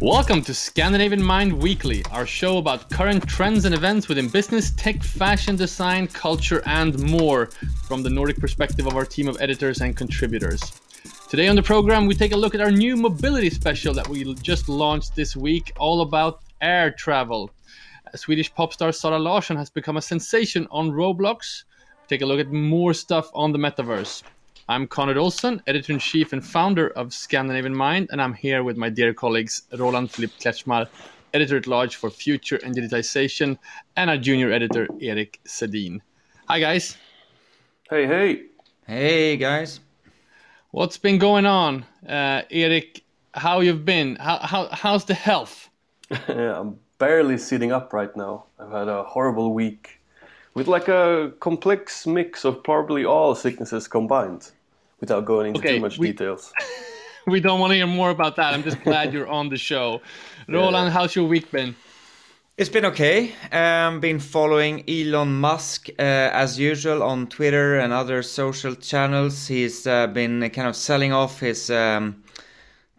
[0.00, 5.04] Welcome to Scandinavian Mind Weekly, our show about current trends and events within business, tech,
[5.04, 7.46] fashion, design, culture, and more
[7.86, 10.60] from the Nordic perspective of our team of editors and contributors.
[11.28, 14.34] Today on the program, we take a look at our new mobility special that we
[14.34, 17.52] just launched this week, all about air travel.
[18.16, 21.62] Swedish pop star Zara Larsson has become a sensation on Roblox.
[22.06, 24.22] Take a look at more stuff on the metaverse.
[24.68, 28.76] I'm Conrad Olson, editor in chief and founder of Scandinavian Mind, and I'm here with
[28.76, 30.86] my dear colleagues Roland Philipp Kretschmar,
[31.32, 33.56] editor at large for Future and Digitization,
[33.96, 36.00] and our junior editor Eric Sedin.
[36.46, 36.98] Hi, guys.
[37.88, 38.42] Hey, hey.
[38.86, 39.80] Hey, guys.
[40.72, 43.02] What's been going on, uh, Erik?
[43.32, 44.16] How you've been?
[44.16, 45.70] How, how how's the health?
[46.10, 48.44] yeah, I'm barely sitting up right now.
[48.58, 50.00] I've had a horrible week
[50.54, 54.50] with like a complex mix of probably all sicknesses combined
[55.00, 56.52] without going into Okay, too much we- details.
[57.26, 58.54] we don't want to hear more about that.
[58.54, 60.00] I'm just glad you're on the show.
[60.48, 61.74] Roland, how's your week been?
[62.56, 63.32] It's been okay.
[63.50, 69.48] Um, been following Elon Musk uh, as usual on Twitter and other social channels.
[69.48, 72.22] He's uh, been kind of selling off his um,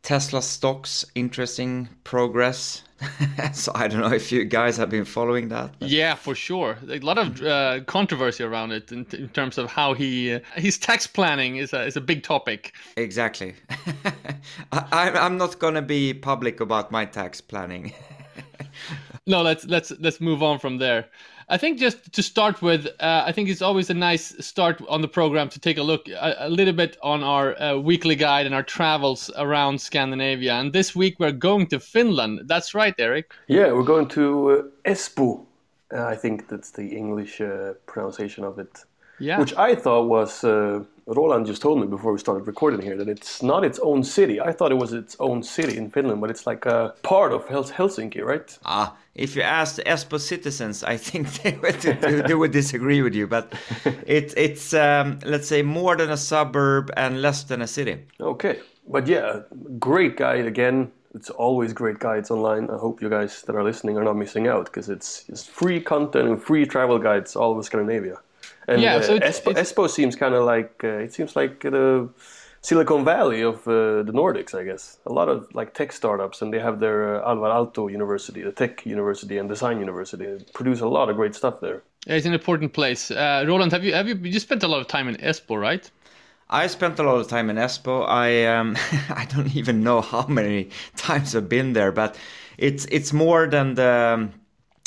[0.02, 1.06] Tesla stocks.
[1.16, 2.83] Interesting progress.
[3.54, 5.72] so I don't know if you guys have been following that.
[5.80, 6.78] but- Yeah, for sure.
[6.90, 10.78] A lot of uh, controversy around it in, in terms of how he uh, his
[10.78, 12.73] tax planning is a is a big topic.
[12.98, 13.54] Exactly.
[14.72, 17.94] I, I'm- I'm not gonna be public about my tax planning.
[19.28, 21.06] No, let's let's let's move on from there.
[21.48, 25.02] I think just to start with, uh, I think it's always a nice start on
[25.02, 28.48] the program to take a look a, a little bit on our uh, weekly guide
[28.48, 30.54] and our travels around Scandinavia.
[30.54, 32.42] And this week we're going to Finland.
[32.46, 33.32] That's right, Eric.
[33.48, 35.46] Yeah, we're going to uh, Espoo.
[35.94, 38.84] Uh, I think that's the English uh, pronunciation of it.
[39.20, 39.40] Yeah.
[39.40, 43.08] Which I thought was, uh, Roland just told me before we started recording here that
[43.08, 44.42] it's not its own city.
[44.42, 47.48] I thought it was its own city in Finland, but it's like a part of
[47.48, 48.58] Hels- Helsinki, right?
[48.66, 51.80] Ah, if you ask the Espoo citizens, I think they would,
[52.27, 53.27] they, would disagree with you.
[53.27, 53.54] But
[54.08, 57.99] it, it's, um, let's say, more than a suburb and less than a city.
[58.20, 58.60] Okay.
[58.87, 59.42] But yeah,
[59.80, 60.92] great guide again.
[61.14, 62.70] It's always great guides online.
[62.70, 65.80] I hope you guys that are listening are not missing out because it's just free
[65.80, 68.17] content and free travel guides all over Scandinavia.
[68.67, 71.36] And Yeah, uh, so it's- Espoo, it's- Espoo seems kind of like uh, it seems
[71.36, 72.09] like the
[72.61, 74.98] Silicon Valley of uh, the Nordics, I guess.
[75.05, 78.52] A lot of like tech startups, and they have their uh, Alvar Aalto University, the
[78.52, 80.25] tech university and design university.
[80.25, 81.83] They produce a lot of great stuff there.
[82.08, 83.11] It's an important place.
[83.11, 85.89] Uh, Roland, have you have you you spent a lot of time in Espoo, right?
[86.49, 88.05] I spent a lot of time in Espoo.
[88.08, 88.75] I um,
[89.21, 92.15] I don't even know how many times I've been there, but
[92.58, 94.31] it's it's more than the um,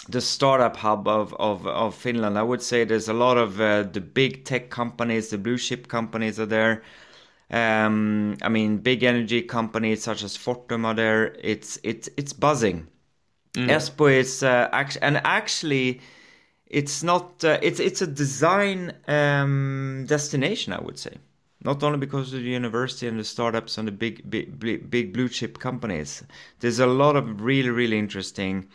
[0.09, 2.39] the startup hub of, of, of Finland.
[2.39, 5.89] I would say there's a lot of uh, the big tech companies, the blue chip
[5.89, 6.83] companies are there.
[7.51, 11.37] Um, I mean, big energy companies such as Fortum are there.
[11.43, 12.89] It's it's it's buzzing.
[13.55, 16.01] Espoo is uh, actually and actually,
[16.67, 17.43] it's not.
[17.45, 20.73] Uh, it's it's a design um, destination.
[20.75, 21.17] I would say,
[21.65, 25.13] not only because of the university and the startups and the big big big, big
[25.15, 26.23] blue chip companies.
[26.61, 28.69] There's a lot of really really interesting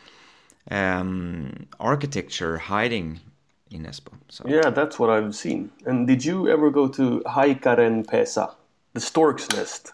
[0.72, 3.20] um, architecture hiding
[3.72, 4.14] in Espoo.
[4.30, 5.72] So Yeah, that's what I've seen.
[5.86, 8.54] And did you ever go to Haikaranpesä,
[8.94, 9.94] the stork's nest?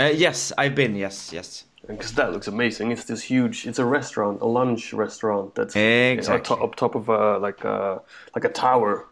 [0.00, 0.96] uh, yes, I've been.
[0.96, 1.64] Yes, yes.
[1.86, 2.92] Because that looks amazing.
[2.92, 3.66] It's this huge.
[3.66, 5.82] It's a restaurant, a lunch restaurant that's up
[6.18, 6.56] Exactly.
[6.62, 8.00] up top of a like a
[8.34, 9.06] like a tower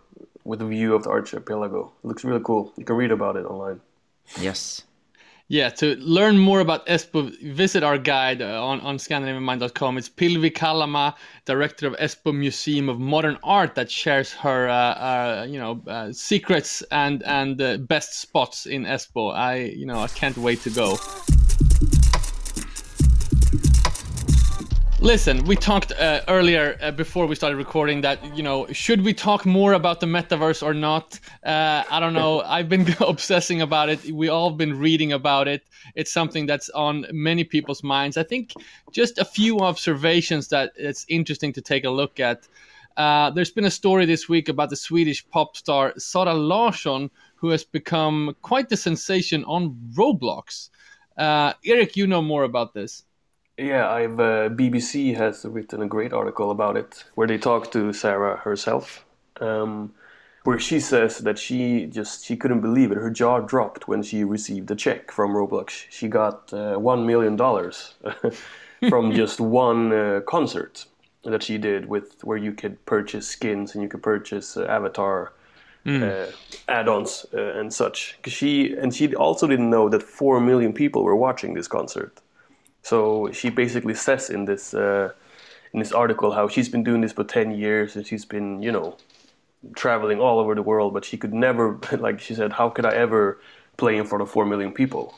[0.44, 1.92] with a view of the archipelago.
[2.04, 2.72] It looks really cool.
[2.76, 3.80] You can read about it online.
[4.40, 4.84] Yes.
[5.52, 9.98] Yeah, to learn more about Espoo, visit our guide uh, on, on ScandinavianMind.com.
[9.98, 15.46] It's Pilvi Kalhama, director of Espoo Museum of Modern Art, that shares her, uh, uh,
[15.50, 19.34] you know, uh, secrets and and uh, best spots in Espoo.
[19.34, 20.96] I, you know, I can't wait to go.
[25.02, 29.14] Listen, we talked uh, earlier uh, before we started recording that you know should we
[29.14, 31.18] talk more about the metaverse or not?
[31.42, 32.40] Uh, I don't know.
[32.44, 34.12] I've been obsessing about it.
[34.12, 35.62] We all have been reading about it.
[35.94, 38.18] It's something that's on many people's minds.
[38.18, 38.52] I think
[38.92, 42.46] just a few observations that it's interesting to take a look at.
[42.98, 47.48] Uh, there's been a story this week about the Swedish pop star Zara Larsson, who
[47.48, 50.68] has become quite the sensation on Roblox.
[51.16, 53.04] Uh, Eric, you know more about this.
[53.60, 57.92] Yeah, I've uh, BBC has written a great article about it where they talk to
[57.92, 59.04] Zara herself,
[59.38, 59.92] um,
[60.44, 62.96] where she says that she just she couldn't believe it.
[62.96, 65.84] Her jaw dropped when she received a check from Roblox.
[65.90, 67.96] She got uh, one million dollars
[68.88, 70.86] from just one uh, concert
[71.24, 75.34] that she did with where you could purchase skins and you could purchase uh, avatar
[75.84, 76.26] uh,
[76.68, 78.16] add-ons uh, and such.
[78.22, 82.22] 'Cause she and she also didn't know that four million people were watching this concert.
[82.82, 85.12] So she basically says in this uh,
[85.72, 88.72] in this article how she's been doing this for ten years and she's been you
[88.72, 88.96] know
[89.76, 92.94] traveling all over the world, but she could never like she said, how could I
[92.94, 93.38] ever
[93.76, 95.14] play in front of four million people?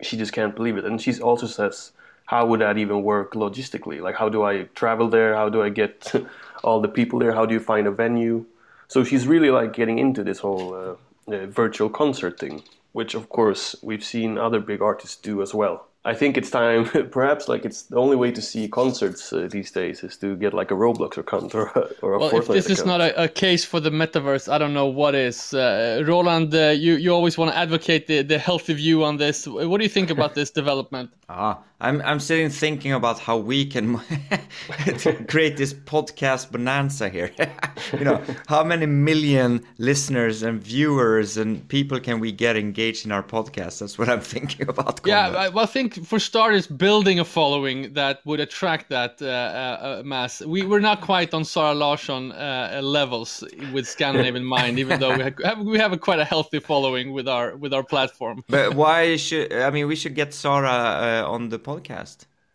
[0.00, 1.92] She just can't believe it, and she also says.
[2.26, 4.00] How would that even work logistically?
[4.00, 5.34] Like, how do I travel there?
[5.34, 6.10] How do I get
[6.64, 7.32] all the people there?
[7.32, 8.46] How do you find a venue?
[8.88, 10.94] So she's really like getting into this whole uh,
[11.34, 12.62] uh, virtual concert thing,
[12.92, 15.86] which of course we've seen other big artists do as well.
[16.04, 19.70] I think it's time, perhaps like it's the only way to see concerts uh, these
[19.70, 22.52] days is to get like a Roblox account or a, or a Well, if Fortnite
[22.54, 25.54] this is not a, a case for the metaverse, I don't know what is.
[25.54, 29.46] Uh, Roland, uh, you you always want to advocate the, the healthy view on this.
[29.46, 31.10] What do you think about this development?
[31.28, 33.98] Ah, I'm I'm sitting thinking about how we can
[35.28, 37.32] create this podcast bonanza here.
[37.92, 43.10] you know, how many million listeners and viewers and people can we get engaged in
[43.10, 43.80] our podcast?
[43.80, 45.00] That's what I'm thinking about.
[45.04, 49.26] Yeah, I, well, I think for starters, building a following that would attract that uh,
[49.26, 50.40] uh, uh, mass.
[50.40, 53.42] We we're not quite on Zara Larsson uh, levels
[53.72, 57.26] with Scandinavian Mind, even though we have, we have a quite a healthy following with
[57.26, 58.44] our with our platform.
[58.48, 61.71] But why should I mean we should get Zara uh, on the podcast?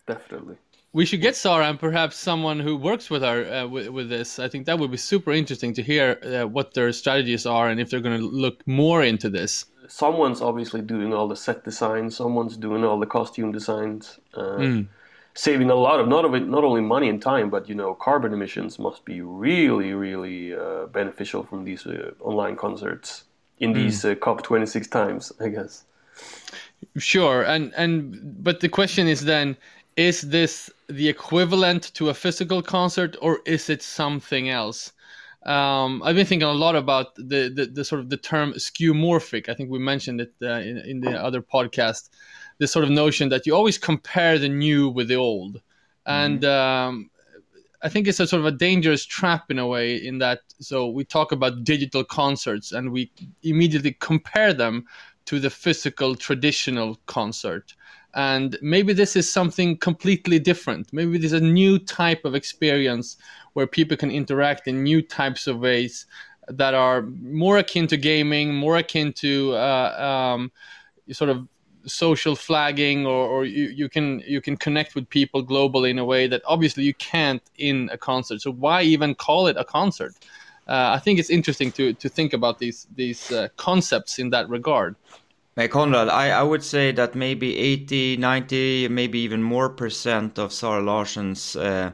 [0.06, 0.56] Definitely.
[0.92, 4.38] We should get Zara and perhaps someone who works with her uh, with, with this.
[4.38, 7.78] I think that would be super interesting to hear uh, what their strategies are and
[7.78, 9.66] if they're going to look more into this.
[9.86, 12.10] Someone's obviously doing all the set design.
[12.10, 14.18] Someone's doing all the costume designs.
[14.34, 14.58] Uh,
[15.34, 17.94] Saving a lot of not of it, not only money and time, but you know,
[17.94, 23.22] carbon emissions must be really, really uh, beneficial from these uh, online concerts
[23.60, 25.84] in these uh, COP 26 times, I guess.
[26.96, 29.56] Sure, and and but the question is then:
[29.96, 34.92] Is this the equivalent to a physical concert, or is it something else?
[35.44, 39.48] Um, I've been thinking a lot about the, the, the sort of the term skeuomorphic.
[39.48, 42.10] I think we mentioned it uh, in, in the other podcast.
[42.58, 45.62] This sort of notion that you always compare the new with the old,
[46.06, 47.10] and um,
[47.82, 49.96] I think it's a sort of a dangerous trap in a way.
[49.96, 54.86] In that, so we talk about digital concerts, and we immediately compare them
[55.28, 57.74] to the physical traditional concert.
[58.14, 60.90] And maybe this is something completely different.
[60.90, 63.18] Maybe this is a new type of experience
[63.52, 66.06] where people can interact in new types of ways
[66.48, 67.02] that are
[67.42, 70.50] more akin to gaming, more akin to uh, um,
[71.12, 71.46] sort of
[71.84, 76.04] social flagging, or, or you, you can you can connect with people globally in a
[76.04, 78.40] way that obviously you can't in a concert.
[78.40, 80.14] So why even call it a concert?
[80.68, 84.48] Uh, I think it's interesting to to think about these these uh, concepts in that
[84.48, 84.96] regard.
[85.58, 90.52] Hey, Conrad, I, I would say that maybe 80, 90, maybe even more percent of
[90.52, 91.90] Zara Larsson's, uh,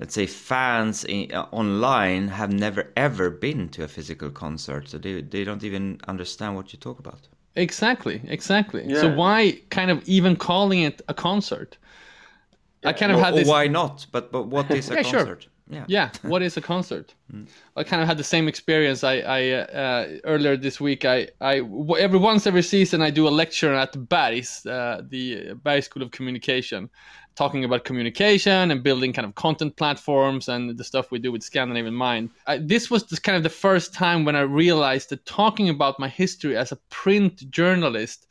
[0.00, 4.88] let's say, fans in, uh, online have never ever been to a physical concert.
[4.88, 7.28] So they, they don't even understand what you talk about.
[7.54, 8.92] Exactly, exactly.
[8.96, 11.78] So why kind of even calling it a concert?
[12.84, 13.48] I kind of Or, had this.
[13.48, 14.06] why not?
[14.12, 15.20] But but what is a Yeah, sure.
[15.20, 15.48] concert?
[15.70, 15.84] Yeah.
[15.86, 17.14] Yeah, what is a concert?
[17.76, 19.04] I kind of had the same experience.
[19.04, 21.60] I, I uh, uh, earlier this week, I, I
[21.98, 26.10] every once every season I do a lecture at Bergs, uh, the Bergs School of
[26.10, 26.88] Communication,
[27.36, 31.42] talking about communication and building kind of content platforms and the stuff we do with
[31.42, 32.30] Scandinavian Mind.
[32.46, 36.00] I, this was just kind of the first time when I realized that talking about
[36.00, 38.26] my history as a print journalist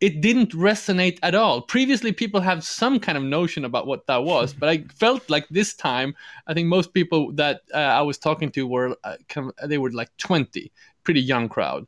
[0.00, 1.60] it didn't resonate at all.
[1.60, 5.46] Previously, people have some kind of notion about what that was, but I felt like
[5.48, 6.14] this time,
[6.46, 9.78] I think most people that uh, I was talking to were uh, kind of, they
[9.78, 10.72] were like 20,
[11.04, 11.86] pretty young crowd,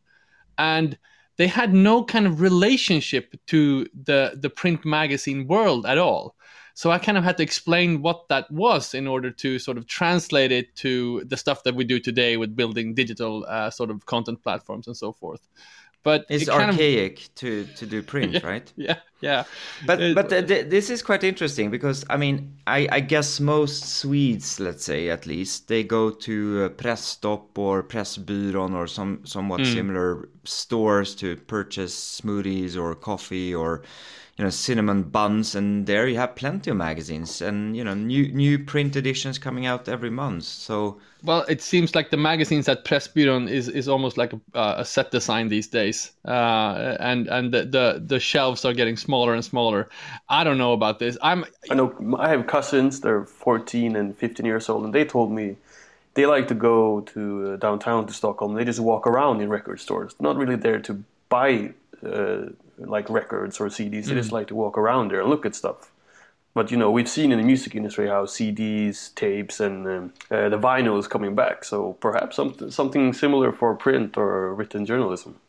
[0.58, 0.98] and
[1.38, 6.36] they had no kind of relationship to the the print magazine world at all.
[6.74, 9.86] So I kind of had to explain what that was in order to sort of
[9.86, 14.06] translate it to the stuff that we do today with building digital uh, sort of
[14.06, 15.48] content platforms and so forth.
[16.04, 18.72] But It's it kind of- archaic to, to do print, right?
[18.76, 19.44] yeah, yeah.
[19.86, 23.38] But It- but th- th- this is quite interesting because I mean I, I guess
[23.40, 28.86] most Swedes, let's say at least, they go to uh, Pressstop or press Pressbyrån or
[28.88, 29.72] some somewhat Hmm.
[29.74, 33.82] similar stores to purchase smoothies or coffee or
[34.38, 38.32] you know cinnamon buns, and there you have plenty of magazines and you know new
[38.32, 40.44] new print editions coming out every month.
[40.44, 44.74] So Well, it seems like the magazines at Pressbyrån is is almost like a, uh,
[44.78, 49.34] a set design these days, uh, and and the, the the shelves are getting smaller
[49.34, 49.88] and smaller.
[50.30, 51.18] I don't know about this.
[51.20, 53.00] I'm I know I have cousins.
[53.00, 55.56] They're 14 and 15 years old, and they told me
[56.14, 58.54] they like to go to uh, downtown to Stockholm.
[58.54, 60.14] They just walk around in record stores.
[60.20, 61.72] Not really there to buy
[62.02, 62.46] uh,
[62.88, 64.06] like records or CDs.
[64.06, 65.90] They just like to walk around there and look at stuff.
[66.54, 70.48] but you know, we've seen in the music industry how CDs, tapes, and um, uh,
[70.50, 71.64] the vinyl is coming back.
[71.64, 75.40] So perhaps something something similar for print or written journalism.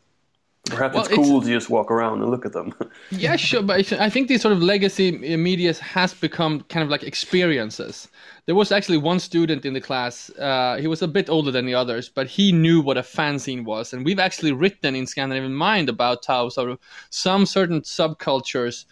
[0.70, 2.74] Perhaps well, it's cool it's, to just walk around and look at them.
[3.10, 7.02] yeah, sure, but I think these sort of legacy media has become kind of like
[7.02, 8.08] experiences.
[8.46, 10.30] There was actually one student in the class.
[10.30, 13.64] Uh, he was a bit older than the others, but he knew what a fanzine
[13.64, 16.78] was, and we've actually written in Scandinavian Mind about how sort of
[17.10, 18.86] some certain subcultures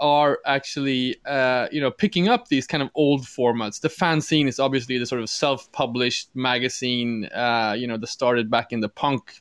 [0.00, 3.80] are actually uh, you know picking up these kind of old formats.
[3.80, 8.72] The fanzine is obviously the sort of self-published magazine uh, you know that started back
[8.72, 9.34] in the punk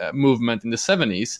[0.00, 1.38] uh, movement in the 70s.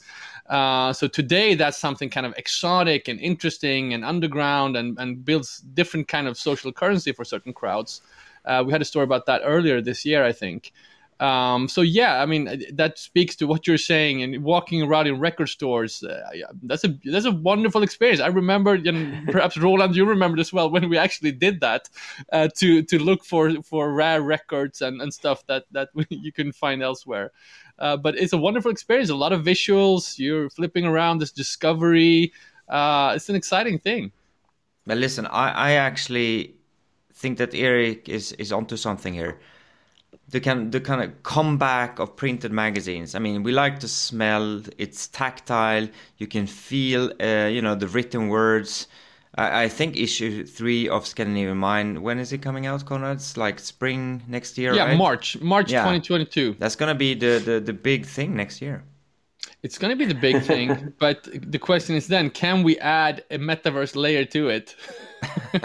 [0.48, 5.58] Uh, so today that's something kind of exotic and interesting and underground and, and builds
[5.74, 8.02] different kind of social currency for certain crowds.
[8.44, 10.72] Uh, we had a story about that earlier this year, I think.
[11.18, 14.22] Um, so yeah, I mean that speaks to what you're saying.
[14.22, 16.22] And walking around in record stores, uh,
[16.62, 18.20] that's a that's a wonderful experience.
[18.20, 21.88] I remember, and perhaps Roland, you remember as well when we actually did that
[22.32, 26.52] uh, to to look for for rare records and, and stuff that that you can
[26.52, 27.32] find elsewhere.
[27.78, 29.08] Uh, but it's a wonderful experience.
[29.08, 30.18] A lot of visuals.
[30.18, 32.32] You're flipping around this discovery.
[32.68, 34.12] Uh, it's an exciting thing.
[34.86, 36.54] But listen, I, I actually
[37.14, 39.38] think that Eric is is onto something here
[40.28, 43.14] the kind the kind of comeback of printed magazines.
[43.14, 44.62] I mean, we like to smell.
[44.76, 45.88] It's tactile.
[46.18, 48.88] You can feel, uh, you know, the written words.
[49.36, 52.02] I, I, think issue three of Scandinavian Mind.
[52.02, 53.16] When is it coming out, Conrad?
[53.16, 54.74] It's like spring next year.
[54.74, 54.96] Yeah, right?
[54.96, 55.80] March, March yeah.
[55.80, 56.56] 2022.
[56.58, 58.82] That's gonna be the, the the big thing next year.
[59.62, 63.38] It's gonna be the big thing, but the question is then, can we add a
[63.38, 64.74] metaverse layer to it?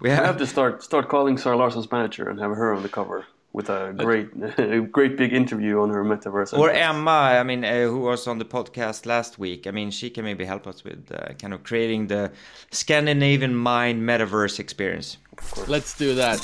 [0.00, 2.88] we have, have to start start calling Zara Larsson's manager and have her on the
[2.88, 3.26] cover
[3.56, 6.56] with a great, a great big interview on her metaverse.
[6.56, 9.66] Or Emma, I mean, uh, who was on the podcast last week.
[9.66, 12.30] I mean, she can maybe help us with uh, kind of creating the
[12.70, 15.16] Scandinavian mind metaverse experience.
[15.66, 16.38] Let's do that.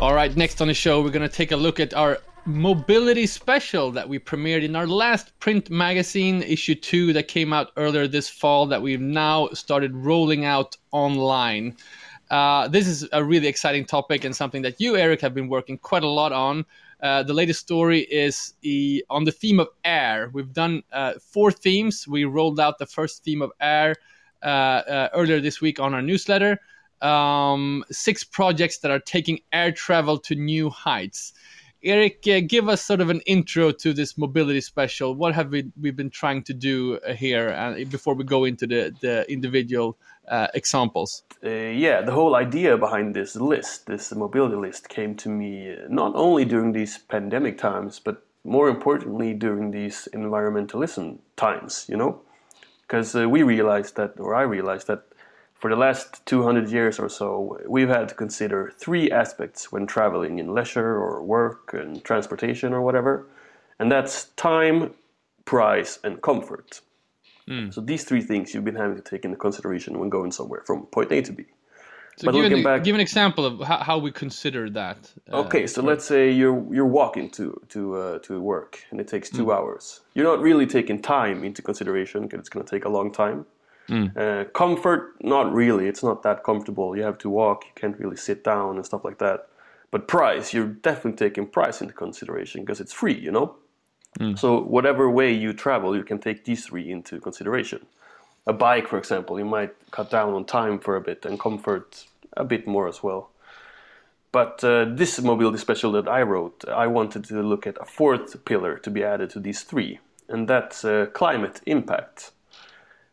[0.00, 3.26] All right, next on the show, we're going to take a look at our mobility
[3.26, 8.08] special that we premiered in our last print magazine, issue two, that came out earlier
[8.08, 11.76] this fall, that we've now started rolling out online.
[12.30, 15.76] Uh, this is a really exciting topic and something that you, Eric, have been working
[15.76, 16.64] quite a lot on.
[17.02, 20.30] Uh, the latest story is e, on the theme of air.
[20.32, 22.06] We've done uh, four themes.
[22.06, 23.96] We rolled out the first theme of air
[24.42, 26.60] uh, uh, earlier this week on our newsletter.
[27.00, 31.32] Um, six projects that are taking air travel to new heights.
[31.82, 35.14] Eric, uh, give us sort of an intro to this mobility special.
[35.14, 38.66] What have we we been trying to do uh, here uh, before we go into
[38.66, 39.96] the the individual
[40.28, 41.22] uh, examples?
[41.42, 45.76] Uh, yeah, the whole idea behind this list, this mobility list, came to me uh,
[45.88, 51.86] not only during these pandemic times, but more importantly during these environmentalism times.
[51.88, 52.20] You know,
[52.82, 55.04] because we realized that, or I realized that
[55.60, 60.38] for the last 200 years or so, we've had to consider three aspects when traveling
[60.38, 63.26] in leisure or work and transportation or whatever,
[63.78, 64.94] and that's time,
[65.44, 66.80] price, and comfort.
[67.46, 67.74] Mm.
[67.74, 70.86] So these three things you've been having to take into consideration when going somewhere from
[70.86, 71.44] point A to B.
[72.16, 75.10] So but give, an, back, give an example of how, how we consider that.
[75.30, 79.08] Uh, okay, so let's say you're you're walking to to uh, to work and it
[79.08, 79.54] takes two mm.
[79.54, 80.00] hours.
[80.14, 83.46] You're not really taking time into consideration because it's going to take a long time.
[83.88, 84.16] Mm.
[84.16, 85.88] Uh, comfort, not really.
[85.88, 86.96] It's not that comfortable.
[86.96, 87.64] You have to walk.
[87.64, 89.48] You can't really sit down and stuff like that.
[89.90, 93.56] But price, you're definitely taking price into consideration because it's free, you know.
[94.18, 94.38] Mm.
[94.38, 97.86] So whatever way you travel, you can take these three into consideration.
[98.46, 102.06] A bike, for example, you might cut down on time for a bit and comfort
[102.36, 103.30] a bit more as well.
[104.32, 108.44] But uh, this mobility special that I wrote, I wanted to look at a fourth
[108.44, 112.30] pillar to be added to these three, and that's uh, climate impact.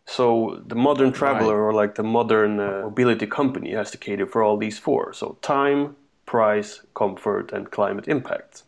[0.08, 1.68] So the modern traveler right.
[1.68, 5.12] or like the modern uh, mobility company has to cater for all these four.
[5.12, 8.64] So time, price, comfort, and climate impact.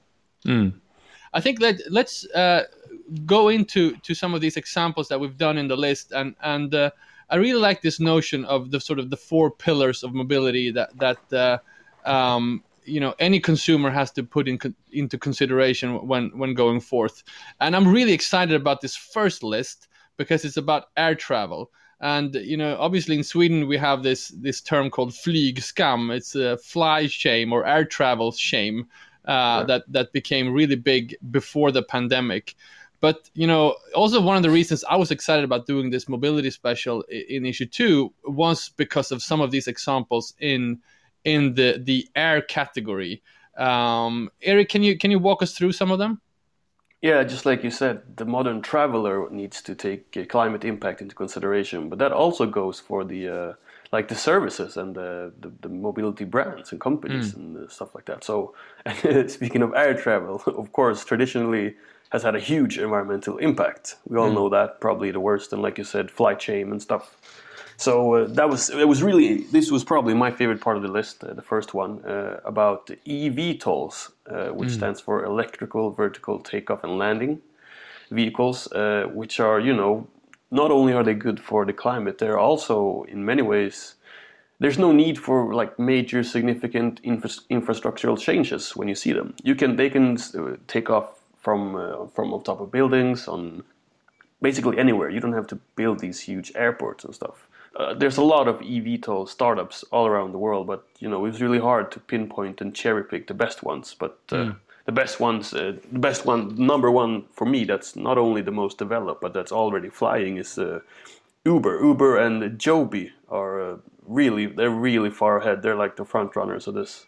[0.45, 0.73] Mm.
[1.33, 2.65] I think that let's uh,
[3.25, 6.75] go into to some of these examples that we've done in the list, and and
[6.75, 6.91] uh,
[7.29, 10.89] I really like this notion of the sort of the four pillars of mobility that
[10.97, 11.57] that uh,
[12.09, 14.59] um, you know any consumer has to put in
[14.91, 17.23] into consideration when when going forth.
[17.61, 19.88] And I'm really excited about this first list
[20.19, 21.71] because it's about air travel.
[22.01, 26.15] And you know, obviously in Sweden we have this this term called flygskam.
[26.15, 28.87] It's a fly shame or air travel shame
[29.25, 32.55] uh, that that became really big before the pandemic.
[33.01, 36.51] But you know, also one of the reasons I was excited about doing this mobility
[36.51, 40.79] special in issue two was because of some of these examples in
[41.23, 43.23] in the the air category.
[43.57, 46.21] Um, Eric, can you can you walk us through some of them?
[47.01, 51.15] Yeah, just like you said, the modern traveler needs to take uh, climate impact into
[51.15, 53.53] consideration, but that also goes for the uh,
[53.91, 58.05] like the services and the, the, the mobility brands and companies and uh, stuff like
[58.05, 58.23] that.
[58.23, 58.53] So,
[59.27, 61.75] speaking of air travel, of course, traditionally
[62.11, 63.95] has had a huge environmental impact.
[64.05, 67.15] We all know that probably the worst, and like you said, flight shame and stuff.
[67.79, 68.87] So uh, that was it.
[68.87, 72.03] Was really this was probably my favorite part of the list, uh, the first one
[72.03, 77.41] uh, about eVTOLs, uh, which stands for electrical vertical takeoff and landing
[78.11, 80.05] vehicles, uh, which are you know
[80.51, 83.95] not only are they good for the climate, they're also in many ways
[84.59, 89.33] there's no need for like major significant infra- infrastructural changes when you see them.
[89.41, 93.63] You can they can uh, take off from uh, from on top of buildings on
[94.41, 95.09] basically anywhere.
[95.09, 97.47] You don't have to build these huge airports and stuff.
[97.75, 101.39] Uh, there's a lot of eVTOL startups all around the world, but you know it's
[101.39, 103.95] really hard to pinpoint and cherry pick the best ones.
[103.97, 104.51] But uh,
[104.85, 108.51] the best ones, uh, the best one, number one for me, that's not only the
[108.51, 110.79] most developed, but that's already flying is uh,
[111.45, 111.83] Uber.
[111.83, 115.61] Uber and Joby are uh, really they're really far ahead.
[115.61, 117.05] They're like the front runners of this.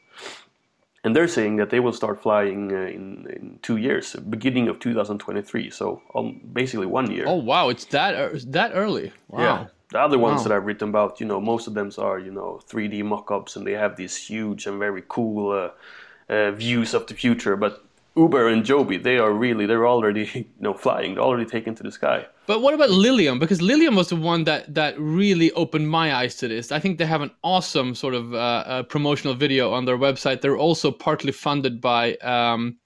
[1.04, 4.80] And they're saying that they will start flying uh, in, in two years, beginning of
[4.80, 5.72] 2023.
[5.72, 7.26] So um, basically one year.
[7.28, 8.14] Oh wow, it's that
[8.52, 9.12] that early.
[9.28, 9.42] Wow.
[9.42, 9.68] Yeah.
[9.92, 10.44] The other ones Wow.
[10.44, 13.68] that I've written about, you know, most of them are, you know, 3D mock-ups and
[13.68, 17.58] they have these huge and very cool uh, uh, views of the future.
[17.58, 17.84] But
[18.16, 21.16] Uber and Joby, they are really, they're already, you know, flying.
[21.16, 22.26] They're already taken to the sky.
[22.48, 23.38] But what about Lilium?
[23.40, 26.72] Because Lilium was the one that that really opened my eyes to this.
[26.72, 30.42] I think they have an awesome sort of uh, uh, promotional video on their website.
[30.42, 32.78] They're also partly funded by um,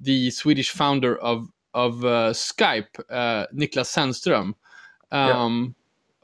[0.00, 4.54] the Swedish founder of of uh, Skype, uh, Niklas Zennström.
[5.10, 5.74] Um,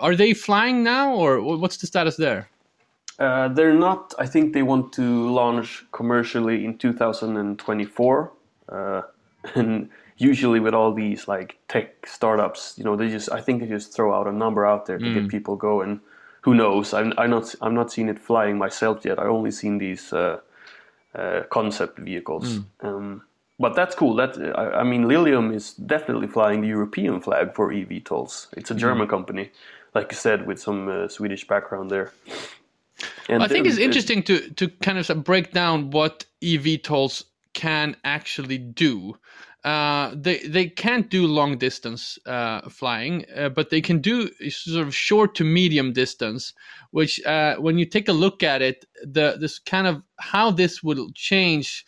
[0.00, 2.48] Are they flying now, or what's the status there?
[3.18, 8.32] Uh, they're not, I think they want to launch commercially in 2024.
[8.68, 9.02] Uh,
[9.54, 13.68] and usually with all these like tech startups, you know, they just, I think they
[13.68, 16.00] just throw out a number out there to get people going.
[16.42, 16.92] Who knows?
[16.92, 19.18] I'm, I'm not, I'm not seeing it flying myself yet.
[19.18, 20.40] I only seen these uh,
[21.14, 22.58] uh, concept vehicles.
[22.80, 23.22] Um,
[23.58, 24.16] but that's cool.
[24.16, 28.48] That I, I mean, Lilium is definitely flying the European flag for eVTOLs.
[28.56, 29.52] It's a German company,
[29.94, 32.12] like you said, with some uh, Swedish background there.
[33.28, 37.96] And I think it's uh, interesting to to kind of break down what eVTOLs can
[38.04, 39.16] actually do.
[39.64, 44.86] Uh, they they can't do long distance uh, flying, uh, but they can do sort
[44.86, 46.52] of short to medium distance.
[46.90, 50.82] Which, uh, when you take a look at it, the this kind of how this
[50.82, 51.84] will change.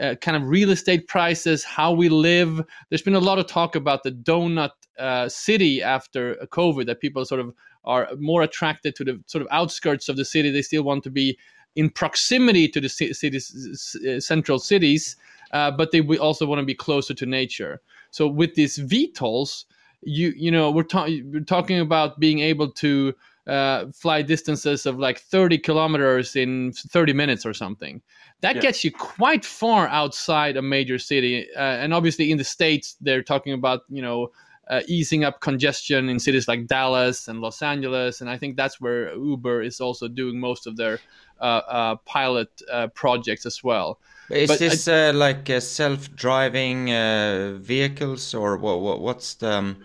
[0.00, 2.64] Uh, kind of real estate prices, how we live.
[2.88, 7.24] There's been a lot of talk about the donut uh, city after COVID, that people
[7.24, 7.52] sort of
[7.84, 10.50] are more attracted to the sort of outskirts of the city.
[10.50, 11.36] They still want to be
[11.74, 15.16] in proximity to the ci- cities, uh, central cities,
[15.52, 17.80] uh, but they also want to be closer to nature.
[18.10, 19.64] So with these VTOLs,
[20.02, 23.14] you you know we're, ta- we're talking about being able to
[23.48, 28.02] uh, fly distances of like 30 kilometers in 30 minutes or something.
[28.42, 28.60] That Yeah.
[28.60, 33.22] gets you quite far outside a major city, uh, and obviously in the states they're
[33.22, 34.30] talking about you know
[34.68, 38.80] uh, easing up congestion in cities like Dallas and Los Angeles, and I think that's
[38.80, 41.00] where Uber is also doing most of their
[41.40, 43.98] uh, uh, pilot uh, projects as well.
[44.30, 49.00] Is But this uh, like uh, self-driving uh, vehicles, or what, what?
[49.00, 49.76] What's the um,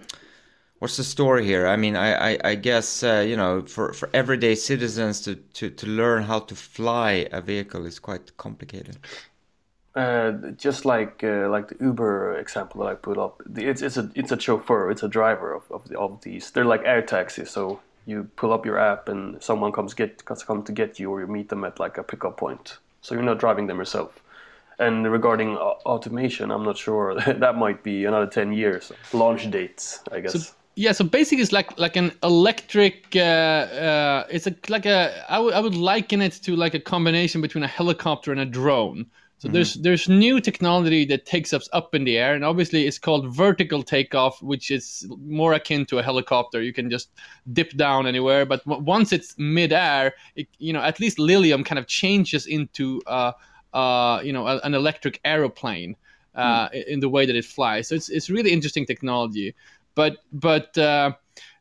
[0.83, 1.65] what's the story here?
[1.65, 5.69] I mean, I I, I guess uh, you know, for, for everyday citizens to, to,
[5.69, 8.97] to learn how to fly a vehicle is quite complicated.
[9.95, 14.11] Uh, just like uh, like the Uber example that I put up, it's it's a
[14.13, 16.51] it's a chauffeur, it's a driver of of, the, of these.
[16.51, 17.49] They're like air taxis.
[17.49, 21.11] So you pull up your app and someone comes get comes come to get you,
[21.11, 22.77] or you meet them at like a pickup point.
[23.01, 24.21] So you're not driving them yourself.
[24.79, 27.15] And regarding au- automation, I'm not sure.
[27.27, 28.91] that might be another ten years.
[29.13, 30.53] Launch dates, I guess.
[30.75, 33.15] Yeah, so basically it's like like an electric.
[33.15, 35.23] Uh, uh, it's a like a.
[35.29, 38.45] I would I would liken it to like a combination between a helicopter and a
[38.45, 39.05] drone.
[39.43, 42.97] So there's there's new technology that takes us up in the air, and obviously it's
[42.97, 46.61] called vertical takeoff, which is more akin to a helicopter.
[46.61, 47.09] You can just
[47.51, 51.77] dip down anywhere, but w- once it's midair, it, you know at least Lilium kind
[51.77, 53.33] of changes into uh,
[53.73, 55.97] uh, you know a, an electric aeroplane
[56.35, 57.89] uh, in the way that it flies.
[57.89, 59.55] So it's it's really interesting technology
[59.95, 61.11] but but uh,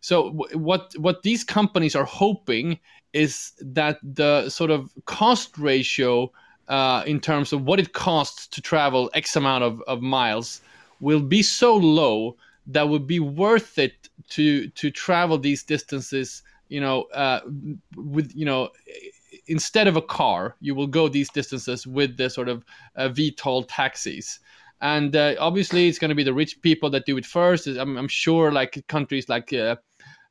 [0.01, 2.79] so w- what what these companies are hoping
[3.13, 6.31] is that the sort of cost ratio
[6.69, 10.61] uh, in terms of what it costs to travel x amount of, of miles
[11.01, 16.81] will be so low that would be worth it to to travel these distances you
[16.81, 17.41] know uh,
[17.97, 18.71] with you know
[19.47, 22.65] instead of a car you will go these distances with the sort of
[22.97, 24.39] uh, VTOL taxis
[24.83, 27.69] and uh, obviously it's going to be the rich people that do it first.
[27.69, 29.77] I'm, I'm sure like countries like uh,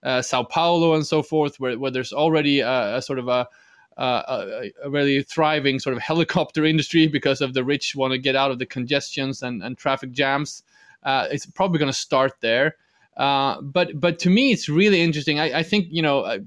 [0.03, 3.47] uh, Sao Paulo and so forth, where, where there's already a, a sort of a,
[3.95, 8.35] a, a, really thriving sort of helicopter industry because of the rich want to get
[8.35, 10.63] out of the congestions and, and traffic jams.
[11.01, 12.75] Uh, it's probably going to start there.
[13.15, 15.39] Uh, but but to me, it's really interesting.
[15.39, 16.39] I, I think you know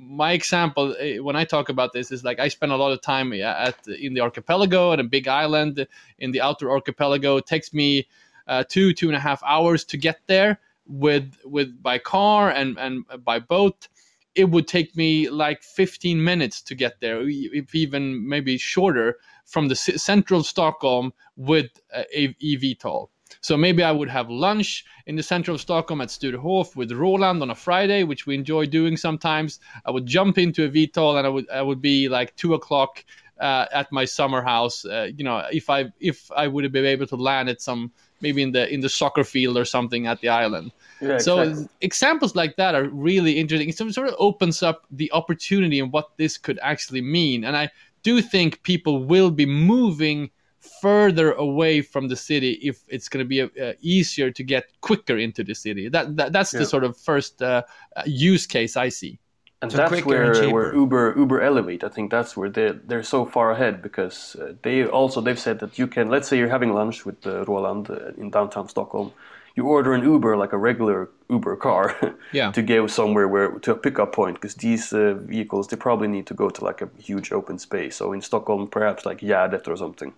[0.00, 3.02] my example eh, when I talk about this is like I spend a lot of
[3.02, 5.86] time at in the archipelago at a big island
[6.18, 7.36] in the outer archipelago.
[7.36, 8.08] It takes me
[8.48, 12.78] uh, two two and a half hours to get there with with by car and
[12.78, 13.88] and by boat.
[14.34, 19.66] It would take me like 15 minutes to get there, if even maybe shorter, from
[19.66, 23.08] the central Stockholm with a eVTOL.
[23.40, 27.42] So maybe I would have lunch in the center of Stockholm at Sturehof with Roland
[27.42, 29.60] on a Friday, which we enjoy doing sometimes.
[29.84, 33.04] I would jump into a VTOL and I would I would be like two o'clock
[33.40, 34.84] uh, at my summer house.
[34.84, 37.90] Uh, you know, if I if I would have been able to land at some
[38.20, 40.72] maybe in the in the soccer field or something at the island.
[41.00, 41.54] Yeah, exactly.
[41.54, 43.70] So examples like that are really interesting.
[43.70, 47.44] It sort of opens up the opportunity and what this could actually mean.
[47.44, 47.70] And I
[48.02, 53.28] do think people will be moving further away from the city if it's going to
[53.28, 55.88] be uh, easier to get quicker into the city.
[55.88, 56.60] That, that that's yeah.
[56.60, 57.62] the sort of first uh,
[57.96, 59.18] uh, use case I see.
[59.62, 61.84] And so that's where, and where Uber Uber Elevate.
[61.84, 65.58] I think that's where they they're so far ahead because uh, they also they've said
[65.60, 69.12] that you can let's say you're having lunch with uh, Roland uh, in downtown Stockholm,
[69.56, 71.94] you order an Uber like a regular Uber car
[72.32, 72.50] yeah.
[72.52, 76.26] to go somewhere where to a pickup point because these uh, vehicles they probably need
[76.26, 77.96] to go to like a huge open space.
[77.96, 80.14] So in Stockholm, perhaps like Gärdet or something.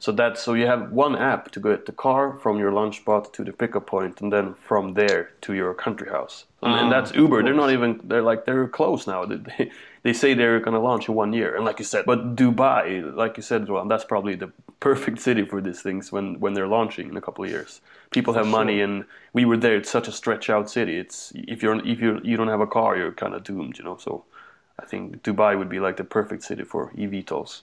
[0.00, 3.32] So that so you have one app to get the car from your lunch spot
[3.34, 6.44] to the pickup point, and then from there to your country house.
[6.62, 7.42] And, and that's ah, Uber.
[7.42, 8.00] They're not even.
[8.04, 9.24] They're like they're close now.
[9.24, 9.72] They,
[10.04, 13.36] they say they're gonna launch in one year, and like you said, but Dubai, like
[13.36, 17.08] you said, well, that's probably the perfect city for these things when when they're launching
[17.08, 17.80] in a couple of years.
[18.10, 19.76] People have money, and we were there.
[19.76, 20.96] It's such a stretch out city.
[20.96, 23.84] It's if you're if you you don't have a car, you're kind of doomed, you
[23.84, 23.96] know.
[23.96, 24.24] So
[24.78, 27.62] I think Dubai would be like the perfect city for eVTOLs.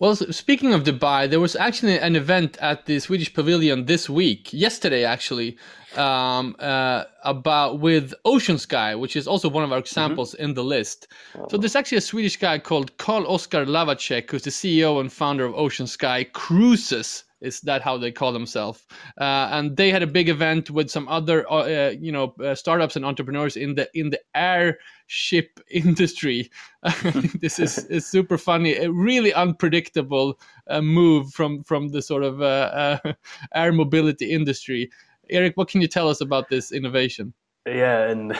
[0.00, 4.50] Well, speaking of Dubai, there was actually an event at the Swedish Pavilion this week,
[4.50, 5.58] yesterday actually,
[5.94, 9.82] um, uh, about with Ocean Sky, which is also one of our mm-hmm.
[9.82, 10.44] examples mm-hmm.
[10.44, 11.08] in the list.
[11.34, 11.48] Oh.
[11.50, 15.54] So there's actually a Swedish guy called Carl-Oscar Lawaczeck, who's the CEO and founder of
[15.54, 18.84] Ocean Sky Cruises is that how they call themselves?
[19.20, 22.54] Uh, and they had a big event with some other, uh, uh you know, uh,
[22.54, 26.50] startups and entrepreneurs in the in the airship industry.
[27.40, 28.74] this is, is super funny.
[28.74, 32.98] A really unpredictable uh, move from from the sort of uh,
[33.54, 34.90] air mobility industry.
[35.28, 37.32] Eric, what can you tell us about this innovation?
[37.66, 38.36] Yeah, and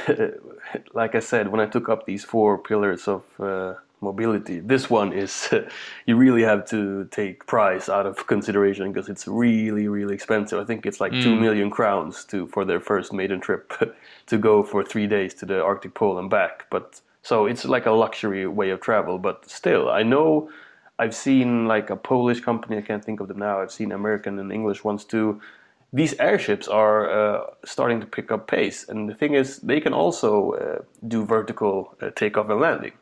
[0.95, 3.23] like I said, when I took up these four pillars of
[4.01, 4.61] mobility.
[4.61, 5.53] This one is
[6.07, 10.59] you really have to take price out of consideration because it's really really expensive.
[10.59, 11.23] I think it's like mm.
[11.23, 13.73] two million crowns to for their first maiden trip
[14.27, 16.67] to go for three days to the Arctic Pole and back.
[16.71, 19.19] But so it's like a luxury way of travel.
[19.19, 20.51] But still, I know
[20.99, 22.77] I've seen like a Polish company.
[22.77, 23.61] I can't think of them now.
[23.61, 25.41] I've seen American and English ones too.
[25.93, 29.93] These airships are uh, starting to pick up pace, and the thing is, they can
[29.93, 32.93] also uh, do vertical uh, takeoff and landing.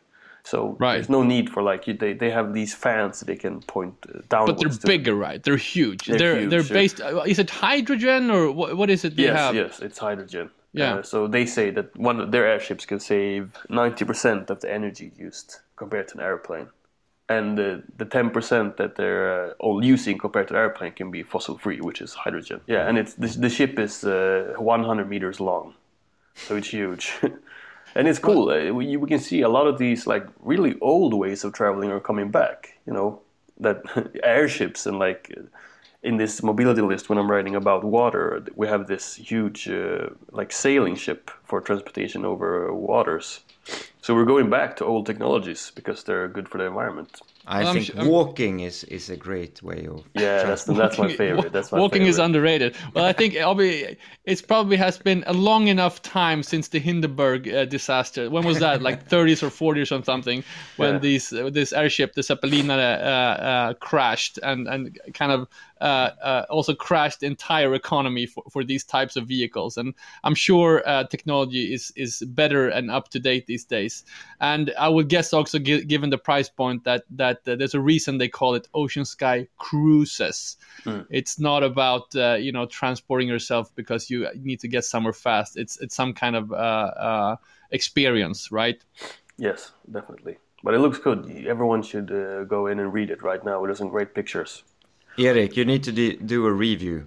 [0.49, 0.95] So right.
[0.95, 4.21] there's no need for like they they have these fans that they can point uh,
[4.31, 4.53] downwards.
[4.53, 4.87] But they're to.
[4.87, 5.43] bigger, right?
[5.43, 6.07] They're huge.
[6.07, 7.03] They're they're, huge, they're based.
[7.03, 8.75] Uh, is it hydrogen or what?
[8.75, 9.15] What is it?
[9.17, 9.55] They yes, have?
[9.55, 10.49] yes, it's hydrogen.
[10.73, 10.95] Yeah.
[10.95, 15.13] Uh, so they say that one of their airships can save 90% of the energy
[15.19, 16.69] used compared to an airplane,
[17.29, 21.23] and the the 10% that they're uh, all using compared to an airplane can be
[21.23, 22.61] fossil free, which is hydrogen.
[22.67, 25.75] Yeah, and it's the, the ship is uh, 100 meters long,
[26.35, 27.13] so it's huge.
[27.95, 28.51] and it's cool.
[28.51, 31.91] Uh, we, we can see a lot of these like really old ways of traveling
[31.91, 32.79] are coming back.
[32.87, 33.21] You know
[33.61, 33.83] that
[34.23, 35.35] airships and like
[36.03, 40.53] in this mobility list when I'm writing about water, we have this huge uh, like
[40.53, 43.41] sailing ship for transportation over waters.
[44.01, 47.21] So we're going back to old technologies because they're good for the environment.
[47.51, 50.05] I well, think walking is, is a great way of.
[50.15, 51.51] Yeah, that's, that's my favorite.
[51.51, 52.11] That's my walking favorite.
[52.11, 52.77] is underrated.
[52.95, 57.49] Well, I think be, it's probably has been a long enough time since the Hindenburg
[57.49, 58.29] uh, disaster.
[58.29, 58.83] When was that?
[58.83, 60.45] like 30s or 40s or something,
[60.77, 60.99] when yeah.
[60.99, 65.49] these uh, this airship, the Zeppelinare, uh, uh, crashed and and kind of
[65.81, 69.77] also crashed the entire economy for, for these types of vehicles.
[69.77, 74.05] And I'm sure uh, technology is is better and up to date these days.
[74.41, 78.19] And I would guess also, g- given the price point, that that there's a reason
[78.19, 80.57] they call it Ocean Sky Cruises.
[80.85, 81.07] Mm.
[81.11, 85.57] It's not about you know transporting yourself because you need to get somewhere fast.
[85.57, 87.39] It's it's some kind of
[87.71, 88.83] experience, right?
[89.37, 90.39] Yes, definitely.
[90.65, 91.47] But it looks good.
[91.47, 93.65] Everyone should uh, go in and read it right now.
[93.65, 94.65] It has some great pictures.
[95.19, 97.07] Erik, you need to do a review.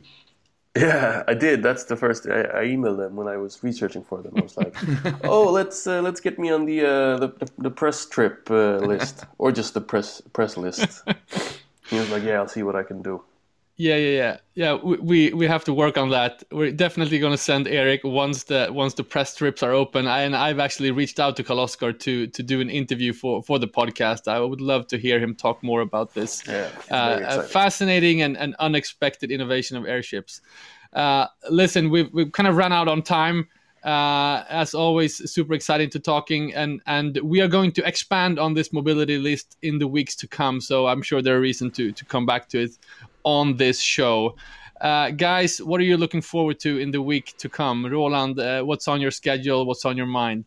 [0.75, 1.63] Yeah, I did.
[1.63, 2.27] That's the first.
[2.27, 4.33] I, I, emailed them when I was researching for them.
[4.37, 4.73] I was like,
[5.25, 8.77] "Oh, let's uh, let's get me on the uh, the, the, the press trip uh,
[8.77, 11.03] list, or just the press press list."
[11.89, 13.21] he was like, "Yeah, I'll see what I can do."
[13.81, 14.75] Yeah, yeah, yeah, yeah.
[14.75, 16.43] We we have to work on that.
[16.51, 20.05] We're definitely going to send Eric once the once the press trips are open.
[20.05, 23.57] I, and I've actually reached out to Carl-Oscar to to do an interview for for
[23.57, 24.27] the podcast.
[24.27, 28.55] I would love to hear him talk more about this yeah, uh, fascinating and, and
[28.59, 30.41] unexpected innovation of airships.
[30.93, 33.47] Uh, listen, we've we've kind of run out on time.
[33.83, 38.53] Uh, as always, super exciting to talking, and and we are going to expand on
[38.53, 40.61] this mobility list in the weeks to come.
[40.61, 42.77] So I'm sure there are reason to to come back to it
[43.23, 44.35] on this show.
[44.79, 47.85] Uh, guys, what are you looking forward to in the week to come?
[47.85, 49.65] Roland, uh, what's on your schedule?
[49.65, 50.45] What's on your mind?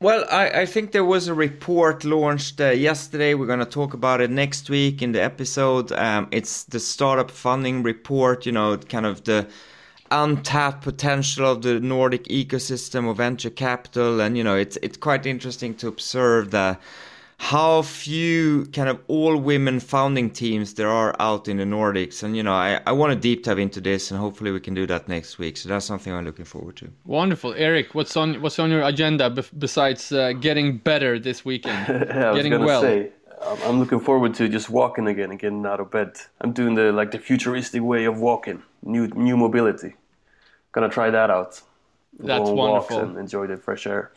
[0.00, 3.32] Well, I, I think there was a report launched uh, yesterday.
[3.32, 5.90] We're going to talk about it next week in the episode.
[5.92, 9.48] Um, it's the startup funding report, you know, kind of the
[10.10, 14.20] untapped potential of the Nordic ecosystem of venture capital.
[14.20, 16.78] And, you know, it's, it's quite interesting to observe the
[17.38, 22.22] how few kind of all women founding teams there are out in the Nordics.
[22.22, 24.74] And, you know, I, I want to deep dive into this and hopefully we can
[24.74, 25.56] do that next week.
[25.56, 26.90] So that's something I'm looking forward to.
[27.04, 27.54] Wonderful.
[27.56, 31.86] Eric, what's on what's on your agenda besides uh, getting better this weekend?
[31.88, 31.94] yeah,
[32.28, 32.80] I was getting well.
[32.80, 33.10] Say,
[33.64, 36.16] I'm looking forward to just walking again and getting out of bed.
[36.40, 39.94] I'm doing the like the futuristic way of walking, new new mobility.
[40.72, 41.60] Gonna try that out.
[42.18, 42.98] That's wonderful.
[42.98, 44.10] and enjoy the fresh air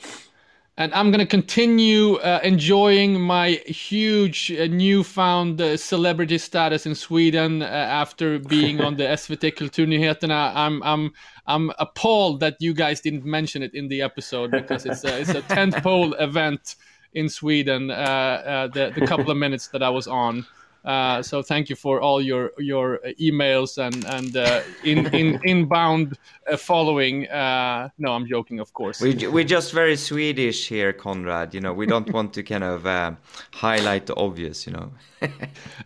[0.80, 6.96] and I'm going to continue uh, enjoying my huge uh, newfound uh, celebrity status in
[6.96, 10.56] Sweden uh, after being on the SVT Kulturnyheterna.
[10.56, 11.12] I'm I'm
[11.48, 15.32] I'm appalled that you guys didn't mention it in the episode because it's a, it's
[15.32, 16.76] a tentpole event
[17.14, 17.92] in Sweden.
[17.92, 20.46] Uh, uh, the the couple of minutes that I was on.
[20.86, 26.18] Uh, so thank you for all your your emails and and uh, in, in inbound
[26.50, 27.28] uh, following.
[27.28, 29.02] Uh, no, I'm joking, of course.
[29.02, 31.54] We we're just very Swedish here, Conrad.
[31.54, 33.12] You know, we don't want to kind of uh,
[33.54, 34.66] highlight the obvious.
[34.66, 34.92] You know.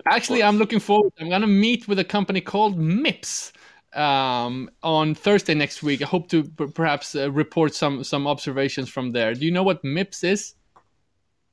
[0.05, 1.11] Actually, I'm looking forward.
[1.19, 3.51] I'm gonna meet with a company called Mips
[3.93, 6.03] um, on Thursday next week.
[6.03, 9.33] I hope to p- perhaps report some some observations from there.
[9.33, 10.53] Do you know what Mips is?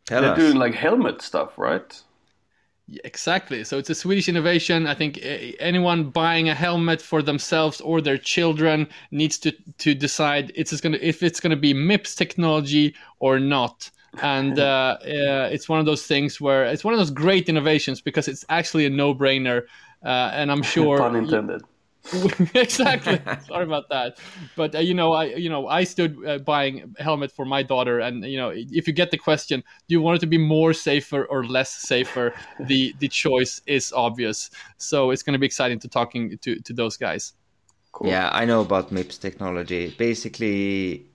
[0.07, 0.39] Tell They're us.
[0.39, 2.03] doing like helmet stuff, right?
[3.05, 3.63] Exactly.
[3.65, 4.87] So it's a Swedish innovation.
[4.87, 5.21] I think
[5.61, 10.93] anyone buying a helmet for themselves or their children needs to to decide it's going
[10.93, 13.91] to if it's going to be MIPS technology or not.
[14.23, 14.63] And uh,
[15.03, 18.45] uh, it's one of those things where it's one of those great innovations because it's
[18.49, 19.63] actually a no-brainer.
[20.05, 20.99] Uh, and I'm sure.
[20.99, 21.63] Pun intended.
[22.55, 23.21] exactly.
[23.47, 24.19] Sorry about that.
[24.57, 27.63] But uh, you know, I you know I stood uh, buying a helmet for my
[27.63, 30.39] daughter, and you know, if you get the question, do you want it to be
[30.39, 32.35] more safer or less safer?
[32.61, 34.51] the the choice is obvious.
[34.77, 37.35] So it's going to be exciting to talking to to those guys.
[37.93, 38.09] Cool.
[38.09, 39.95] Yeah, I know about MIPS technology.
[39.99, 41.07] Basically,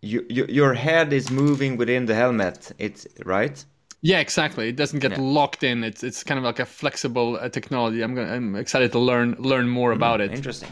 [0.00, 2.72] you, you, your head is moving within the helmet.
[2.78, 3.62] It's right.
[4.04, 4.68] Yeah, exactly.
[4.68, 5.18] It doesn't get yeah.
[5.18, 5.82] locked in.
[5.82, 8.02] It's it's kind of like a flexible uh, technology.
[8.02, 10.30] I'm gonna, I'm excited to learn learn more mm, about it.
[10.30, 10.68] Interesting.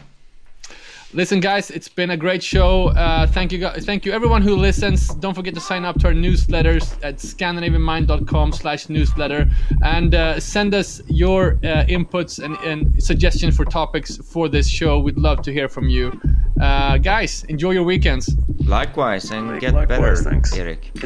[1.13, 2.89] Listen, guys, it's been a great show.
[2.89, 3.85] Uh, thank you, guys.
[3.85, 5.07] Thank you, everyone who listens.
[5.15, 9.49] Don't forget to sign up to our newsletters at scandinavianmind.com/newsletter
[9.81, 14.99] and uh, send us your uh, inputs and, and, suggestions for topics for this show.
[14.99, 16.21] We'd love to hear from you,
[16.61, 17.45] uh, guys.
[17.45, 18.29] Enjoy your weekends.
[18.63, 20.53] Likewise, and get Likewise, better, thanks.
[20.53, 20.91] Eric.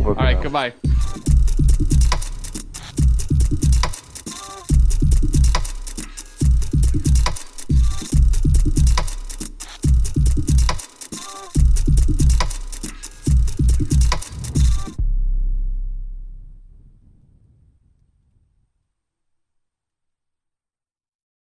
[0.00, 0.06] Yeah.
[0.06, 0.72] All right, goodbye.